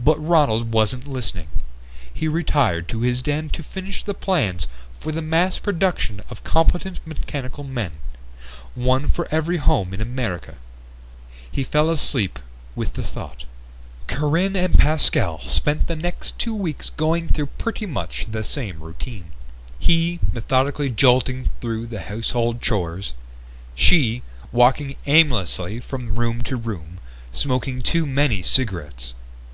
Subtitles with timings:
[0.00, 1.48] But Ronald wasn't listening.
[2.14, 4.68] He retired to his den to finish the plans
[5.00, 7.90] for the mass production of competent mechanical men.
[8.76, 10.54] One for every home in America....
[11.50, 12.38] He fell asleep
[12.76, 13.42] with the thought.
[14.06, 19.32] Corinne and Pascal spent the next two weeks going through pretty much the same routine.
[19.80, 23.14] He, methodically jolting through the household chores;
[23.74, 24.22] she,
[24.52, 27.00] walking aimlessly from room to room,
[27.32, 29.14] smoking too many cigarettes.